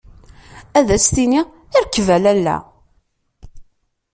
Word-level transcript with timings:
Ad 0.79 0.87
as-tini: 0.95 1.41
Rkeb 1.83 2.07
a 2.15 2.17
Lalla. 2.23 2.57